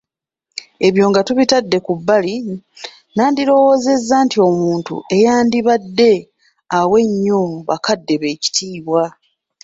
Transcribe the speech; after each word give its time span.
Ebyo 0.87 1.03
nga 1.09 1.21
tubitadde 1.27 1.77
ku 1.85 1.91
bbali, 1.99 2.35
nandirowoozezza 3.15 4.15
nti 4.25 4.37
omuntu 4.47 4.95
eyandibadde 5.15 6.13
awa 6.79 6.97
ennyo 7.05 7.41
bakadde 7.67 8.13
be 8.21 8.27
ekitiibwa 8.35 9.03